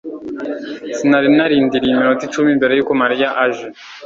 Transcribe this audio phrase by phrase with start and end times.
[0.95, 3.67] Sinari narindiriye iminota icumi mbere yuko Mariya aje